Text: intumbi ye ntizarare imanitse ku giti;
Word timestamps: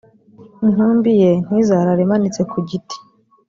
intumbi 0.65 1.11
ye 1.21 1.31
ntizarare 1.45 2.01
imanitse 2.03 2.41
ku 2.51 2.57
giti; 2.69 2.97